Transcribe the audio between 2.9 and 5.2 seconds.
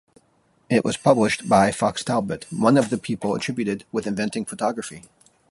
people attributed with inventing photography.